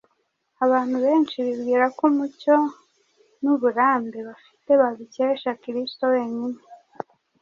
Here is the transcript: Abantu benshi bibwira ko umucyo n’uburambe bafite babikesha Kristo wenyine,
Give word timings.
Abantu 0.65 0.95
benshi 1.05 1.37
bibwira 1.45 1.85
ko 1.97 2.01
umucyo 2.11 2.55
n’uburambe 3.41 4.19
bafite 4.29 4.69
babikesha 4.81 5.49
Kristo 5.61 6.03
wenyine, 6.13 6.59